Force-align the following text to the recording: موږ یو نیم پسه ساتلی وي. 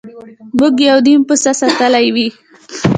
موږ 0.57 0.73
یو 0.89 0.99
نیم 1.05 1.21
پسه 1.27 1.51
ساتلی 1.59 2.07
وي. 2.15 2.27